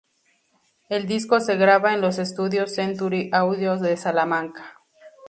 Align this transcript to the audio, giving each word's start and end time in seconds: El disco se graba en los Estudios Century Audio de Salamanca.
El 0.89 1.05
disco 1.05 1.39
se 1.39 1.57
graba 1.57 1.93
en 1.93 2.01
los 2.01 2.17
Estudios 2.17 2.73
Century 2.73 3.29
Audio 3.31 3.77
de 3.77 3.97
Salamanca. 3.97 4.79